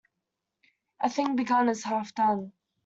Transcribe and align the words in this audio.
A 1.01 1.11
thing 1.11 1.35
begun 1.35 1.69
is 1.69 1.83
half 1.83 2.15
done. 2.15 2.53